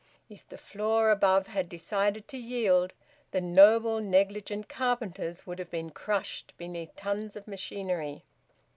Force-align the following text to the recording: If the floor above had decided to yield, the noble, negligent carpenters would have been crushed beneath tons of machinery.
If 0.29 0.49
the 0.49 0.57
floor 0.57 1.11
above 1.11 1.45
had 1.45 1.69
decided 1.69 2.27
to 2.29 2.37
yield, 2.39 2.95
the 3.29 3.39
noble, 3.39 3.99
negligent 4.01 4.67
carpenters 4.67 5.45
would 5.45 5.59
have 5.59 5.69
been 5.69 5.91
crushed 5.91 6.53
beneath 6.57 6.95
tons 6.95 7.35
of 7.35 7.47
machinery. 7.47 8.23